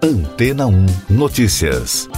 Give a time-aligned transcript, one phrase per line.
[0.00, 2.08] Antena 1 Notícias.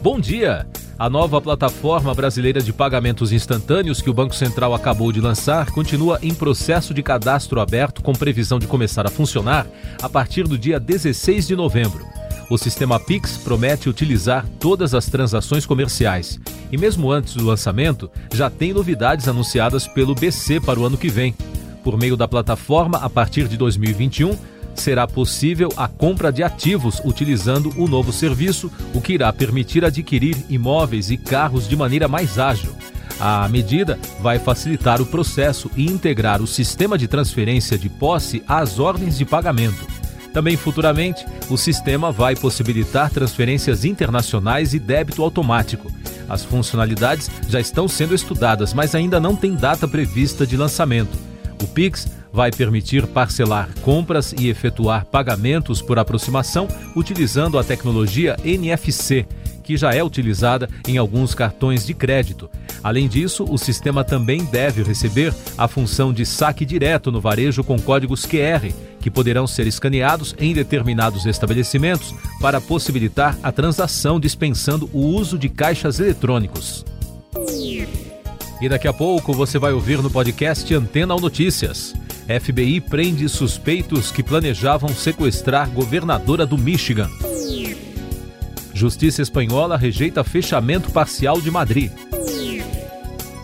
[0.00, 0.68] Bom dia!
[0.96, 6.20] A nova plataforma brasileira de pagamentos instantâneos que o Banco Central acabou de lançar continua
[6.22, 9.66] em processo de cadastro aberto com previsão de começar a funcionar
[10.00, 12.06] a partir do dia 16 de novembro.
[12.48, 16.38] O sistema Pix promete utilizar todas as transações comerciais.
[16.70, 21.08] E mesmo antes do lançamento, já tem novidades anunciadas pelo BC para o ano que
[21.08, 21.34] vem.
[21.86, 24.36] Por meio da plataforma, a partir de 2021,
[24.74, 30.36] será possível a compra de ativos utilizando o novo serviço, o que irá permitir adquirir
[30.50, 32.74] imóveis e carros de maneira mais ágil.
[33.20, 38.80] A medida vai facilitar o processo e integrar o sistema de transferência de posse às
[38.80, 39.86] ordens de pagamento.
[40.32, 45.88] Também futuramente, o sistema vai possibilitar transferências internacionais e débito automático.
[46.28, 51.25] As funcionalidades já estão sendo estudadas, mas ainda não tem data prevista de lançamento.
[51.62, 59.26] O Pix vai permitir parcelar compras e efetuar pagamentos por aproximação utilizando a tecnologia NFC,
[59.62, 62.48] que já é utilizada em alguns cartões de crédito.
[62.84, 67.78] Além disso, o sistema também deve receber a função de saque direto no varejo com
[67.78, 68.70] códigos QR,
[69.00, 75.48] que poderão ser escaneados em determinados estabelecimentos para possibilitar a transação dispensando o uso de
[75.48, 76.84] caixas eletrônicos.
[78.60, 81.94] E daqui a pouco você vai ouvir no podcast Antena Notícias.
[82.26, 87.10] FBI prende suspeitos que planejavam sequestrar governadora do Michigan.
[88.72, 91.90] Justiça espanhola rejeita fechamento parcial de Madrid.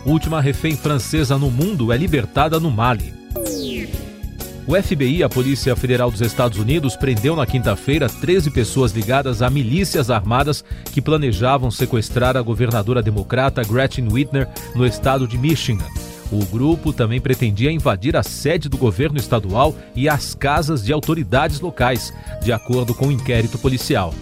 [0.05, 3.22] Última refém francesa no mundo é libertada no Mali.
[4.65, 9.49] O FBI, a Polícia Federal dos Estados Unidos, prendeu na quinta-feira 13 pessoas ligadas a
[9.49, 15.85] milícias armadas que planejavam sequestrar a governadora democrata Gretchen Whitner no estado de Michigan.
[16.31, 21.59] O grupo também pretendia invadir a sede do governo estadual e as casas de autoridades
[21.59, 24.13] locais, de acordo com o um inquérito policial.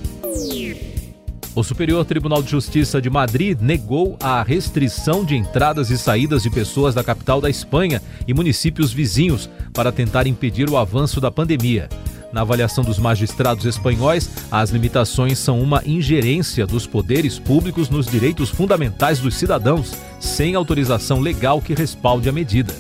[1.54, 6.50] O Superior Tribunal de Justiça de Madrid negou a restrição de entradas e saídas de
[6.50, 11.90] pessoas da capital da Espanha e municípios vizinhos para tentar impedir o avanço da pandemia.
[12.32, 18.50] Na avaliação dos magistrados espanhóis, as limitações são uma ingerência dos poderes públicos nos direitos
[18.50, 19.92] fundamentais dos cidadãos,
[20.22, 22.74] sem autorização legal que respalde a medida.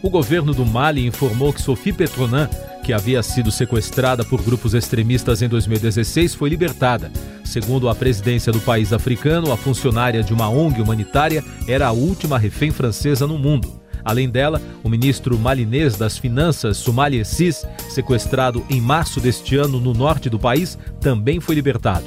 [0.00, 2.48] O governo do Mali informou que Sophie Petronan
[2.88, 7.12] que havia sido sequestrada por grupos extremistas em 2016, foi libertada.
[7.44, 12.38] Segundo a presidência do país africano, a funcionária de uma ONG humanitária era a última
[12.38, 13.78] refém francesa no mundo.
[14.02, 19.92] Além dela, o ministro malinês das Finanças, Somalia Sis, sequestrado em março deste ano no
[19.92, 22.06] norte do país, também foi libertado.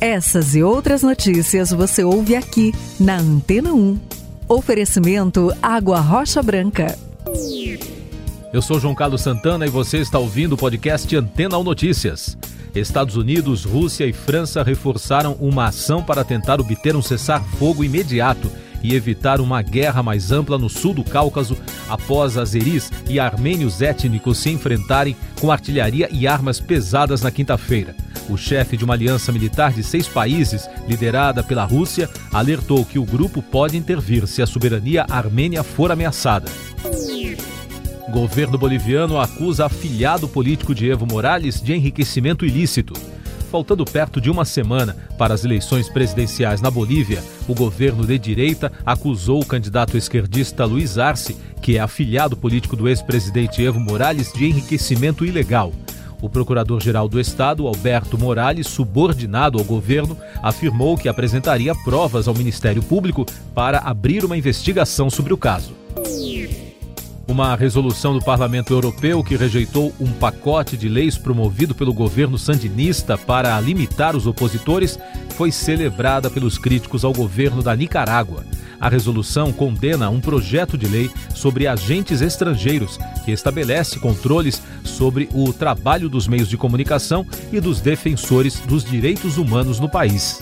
[0.00, 4.00] Essas e outras notícias você ouve aqui na Antena 1.
[4.48, 6.98] Oferecimento Água Rocha Branca.
[8.54, 12.38] Eu sou João Carlos Santana e você está ouvindo o podcast Antena ou Notícias.
[12.72, 18.48] Estados Unidos, Rússia e França reforçaram uma ação para tentar obter um cessar-fogo imediato
[18.80, 24.38] e evitar uma guerra mais ampla no sul do Cáucaso após azeris e armênios étnicos
[24.38, 27.96] se enfrentarem com artilharia e armas pesadas na quinta-feira.
[28.30, 33.04] O chefe de uma aliança militar de seis países, liderada pela Rússia, alertou que o
[33.04, 36.48] grupo pode intervir se a soberania armênia for ameaçada.
[38.14, 42.94] Governo boliviano acusa afilhado político de Evo Morales de enriquecimento ilícito.
[43.50, 48.70] Faltando perto de uma semana para as eleições presidenciais na Bolívia, o governo de direita
[48.86, 54.44] acusou o candidato esquerdista Luiz Arce, que é afilhado político do ex-presidente Evo Morales, de
[54.44, 55.72] enriquecimento ilegal.
[56.22, 62.80] O procurador-geral do Estado, Alberto Morales, subordinado ao governo, afirmou que apresentaria provas ao Ministério
[62.80, 65.83] Público para abrir uma investigação sobre o caso.
[67.34, 73.18] Uma resolução do Parlamento Europeu que rejeitou um pacote de leis promovido pelo governo sandinista
[73.18, 74.96] para limitar os opositores
[75.30, 78.44] foi celebrada pelos críticos ao governo da Nicarágua.
[78.80, 85.52] A resolução condena um projeto de lei sobre agentes estrangeiros que estabelece controles sobre o
[85.52, 90.38] trabalho dos meios de comunicação e dos defensores dos direitos humanos no país.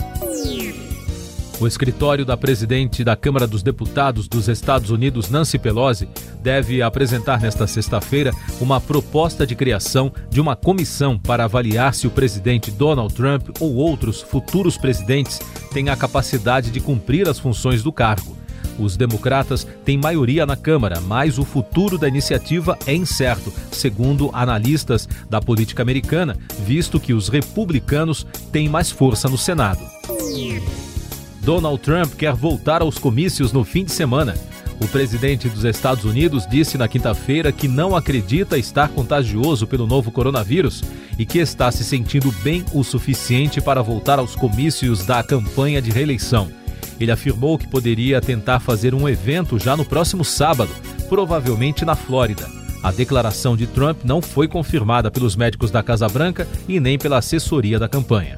[1.63, 6.09] O escritório da presidente da Câmara dos Deputados dos Estados Unidos, Nancy Pelosi,
[6.41, 12.11] deve apresentar nesta sexta-feira uma proposta de criação de uma comissão para avaliar se o
[12.11, 15.39] presidente Donald Trump ou outros futuros presidentes
[15.71, 18.35] têm a capacidade de cumprir as funções do cargo.
[18.77, 25.07] Os democratas têm maioria na Câmara, mas o futuro da iniciativa é incerto, segundo analistas
[25.29, 29.79] da política americana, visto que os republicanos têm mais força no Senado.
[31.43, 34.33] Donald Trump quer voltar aos comícios no fim de semana.
[34.79, 40.09] O presidente dos Estados Unidos disse na quinta-feira que não acredita estar contagioso pelo novo
[40.09, 40.83] coronavírus
[41.19, 45.91] e que está se sentindo bem o suficiente para voltar aos comícios da campanha de
[45.91, 46.49] reeleição.
[46.97, 50.71] Ele afirmou que poderia tentar fazer um evento já no próximo sábado,
[51.09, 52.49] provavelmente na Flórida.
[52.81, 57.17] A declaração de Trump não foi confirmada pelos médicos da Casa Branca e nem pela
[57.17, 58.37] assessoria da campanha.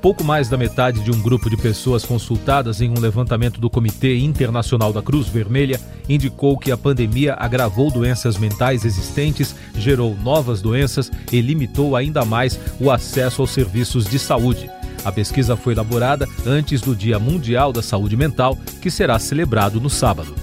[0.01, 4.17] Pouco mais da metade de um grupo de pessoas consultadas em um levantamento do Comitê
[4.17, 11.09] Internacional da Cruz Vermelha indicou que a pandemia agravou doenças mentais existentes, gerou novas doenças
[11.31, 14.69] e limitou ainda mais o acesso aos serviços de saúde.
[15.07, 19.89] A pesquisa foi elaborada antes do Dia Mundial da Saúde Mental, que será celebrado no
[19.89, 20.35] sábado.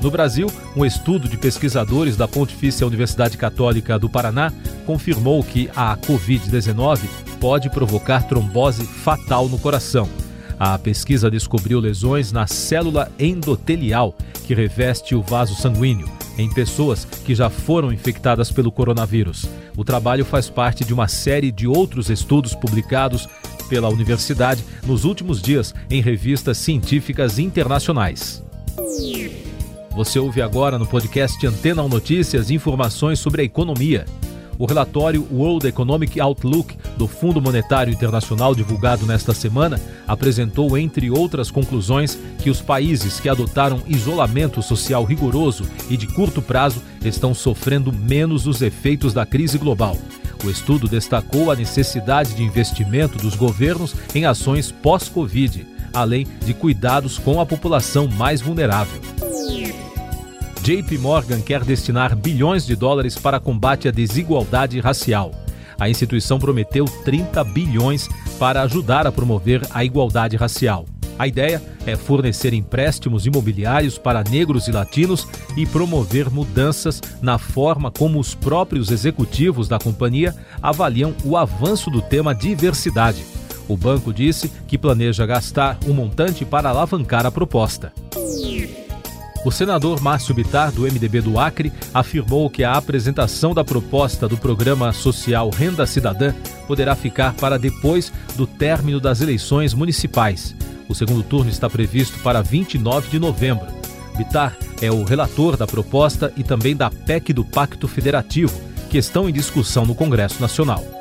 [0.00, 4.52] No Brasil, um estudo de pesquisadores da Pontifícia Universidade Católica do Paraná
[4.86, 7.00] confirmou que a Covid-19
[7.40, 10.08] pode provocar trombose fatal no coração.
[10.56, 14.14] A pesquisa descobriu lesões na célula endotelial,
[14.46, 19.46] que reveste o vaso sanguíneo, em pessoas que já foram infectadas pelo coronavírus.
[19.76, 23.28] O trabalho faz parte de uma série de outros estudos publicados
[23.68, 28.42] pela universidade nos últimos dias em revistas científicas internacionais.
[29.90, 34.06] Você ouve agora no podcast Antena 1 Notícias informações sobre a economia.
[34.58, 41.48] O relatório World Economic Outlook do Fundo Monetário Internacional, divulgado nesta semana, apresentou, entre outras
[41.48, 47.92] conclusões, que os países que adotaram isolamento social rigoroso e de curto prazo estão sofrendo
[47.92, 49.96] menos os efeitos da crise global.
[50.44, 57.16] O estudo destacou a necessidade de investimento dos governos em ações pós-Covid, além de cuidados
[57.16, 59.27] com a população mais vulnerável.
[60.68, 65.32] JP Morgan quer destinar bilhões de dólares para combate à desigualdade racial.
[65.80, 68.06] A instituição prometeu 30 bilhões
[68.38, 70.84] para ajudar a promover a igualdade racial.
[71.18, 75.26] A ideia é fornecer empréstimos imobiliários para negros e latinos
[75.56, 82.02] e promover mudanças na forma como os próprios executivos da companhia avaliam o avanço do
[82.02, 83.24] tema diversidade.
[83.66, 87.90] O banco disse que planeja gastar um montante para alavancar a proposta.
[89.48, 94.36] O senador Márcio Bitar, do MDB do Acre, afirmou que a apresentação da proposta do
[94.36, 96.34] programa social Renda Cidadã
[96.66, 100.54] poderá ficar para depois do término das eleições municipais.
[100.86, 103.66] O segundo turno está previsto para 29 de novembro.
[104.18, 108.52] Bitar é o relator da proposta e também da PEC do Pacto Federativo,
[108.90, 110.97] que estão em discussão no Congresso Nacional.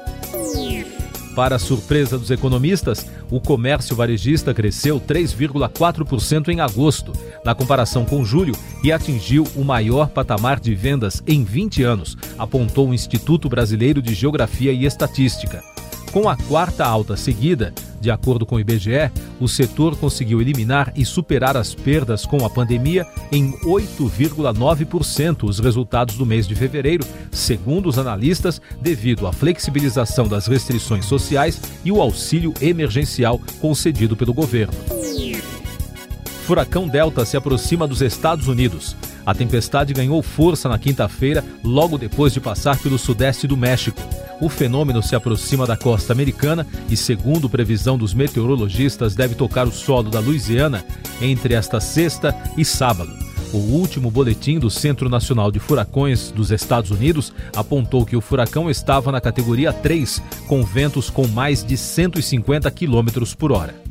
[1.37, 7.13] Para surpresa dos economistas, o comércio varejista cresceu 3,4% em agosto,
[7.45, 12.89] na comparação com julho, e atingiu o maior patamar de vendas em 20 anos, apontou
[12.89, 15.63] o Instituto Brasileiro de Geografia e Estatística.
[16.11, 21.05] Com a quarta alta seguida, de acordo com o IBGE, o setor conseguiu eliminar e
[21.05, 27.89] superar as perdas com a pandemia em 8,9% os resultados do mês de fevereiro, segundo
[27.89, 34.73] os analistas, devido à flexibilização das restrições sociais e o auxílio emergencial concedido pelo governo.
[36.45, 38.95] Furacão Delta se aproxima dos Estados Unidos.
[39.27, 44.01] A tempestade ganhou força na quinta-feira, logo depois de passar pelo sudeste do México.
[44.39, 49.71] O fenômeno se aproxima da costa americana e, segundo previsão dos meteorologistas, deve tocar o
[49.71, 50.85] solo da Louisiana
[51.21, 53.11] entre esta sexta e sábado.
[53.51, 58.69] O último boletim do Centro Nacional de Furacões dos Estados Unidos apontou que o furacão
[58.69, 63.86] estava na categoria 3, com ventos com mais de 150 km por hora.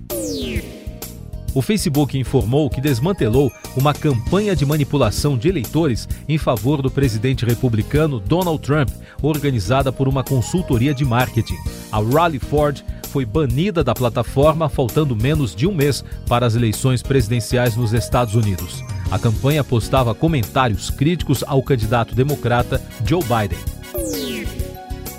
[1.56, 7.46] O Facebook informou que desmantelou uma campanha de manipulação de eleitores em favor do presidente
[7.46, 8.90] republicano Donald Trump,
[9.22, 11.56] organizada por uma consultoria de marketing.
[11.90, 17.02] A Rally Ford foi banida da plataforma faltando menos de um mês para as eleições
[17.02, 18.84] presidenciais nos Estados Unidos.
[19.10, 23.58] A campanha postava comentários críticos ao candidato democrata Joe Biden.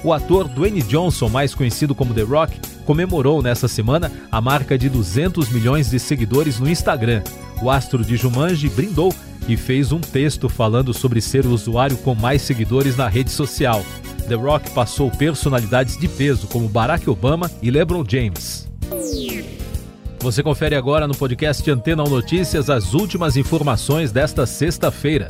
[0.03, 4.88] O ator Dwayne Johnson, mais conhecido como The Rock, comemorou nesta semana a marca de
[4.88, 7.22] 200 milhões de seguidores no Instagram.
[7.62, 9.13] O astro de Jumanji brindou
[9.46, 13.84] e fez um texto falando sobre ser o usuário com mais seguidores na rede social.
[14.29, 18.70] The Rock passou personalidades de peso como Barack Obama e LeBron James.
[20.20, 25.27] Você confere agora no podcast Antena 1 Notícias as últimas informações desta sexta-feira.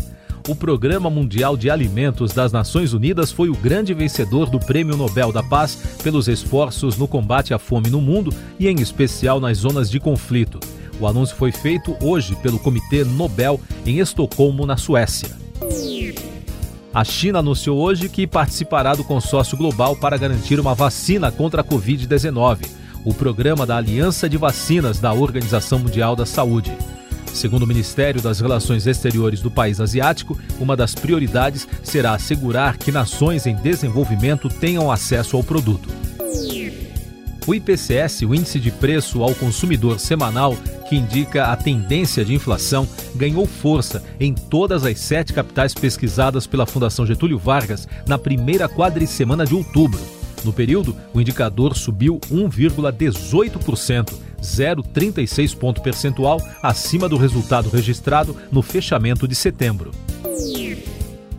[0.47, 5.29] O Programa Mundial de Alimentos das Nações Unidas foi o grande vencedor do Prêmio Nobel
[5.29, 9.89] da Paz pelos esforços no combate à fome no mundo e, em especial, nas zonas
[9.89, 10.57] de conflito.
[11.01, 15.29] O anúncio foi feito hoje pelo Comitê Nobel em Estocolmo, na Suécia.
[16.93, 21.63] A China anunciou hoje que participará do consórcio global para garantir uma vacina contra a
[21.63, 22.69] Covid-19,
[23.03, 26.71] o programa da Aliança de Vacinas da Organização Mundial da Saúde.
[27.33, 32.91] Segundo o Ministério das Relações Exteriores do país asiático, uma das prioridades será assegurar que
[32.91, 35.89] nações em desenvolvimento tenham acesso ao produto.
[37.47, 40.53] O IPCS, o Índice de Preço ao Consumidor Semanal,
[40.89, 46.65] que indica a tendência de inflação, ganhou força em todas as sete capitais pesquisadas pela
[46.65, 50.16] Fundação Getúlio Vargas na primeira quadricemana de outubro.
[50.43, 59.27] No período, o indicador subiu 1,18%, 0,36 ponto percentual acima do resultado registrado no fechamento
[59.27, 59.91] de setembro.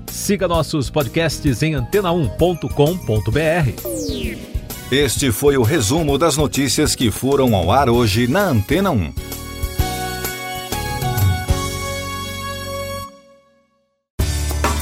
[0.07, 4.49] Siga nossos podcasts em antena1.com.br.
[4.91, 9.28] Este foi o resumo das notícias que foram ao ar hoje na Antena 1.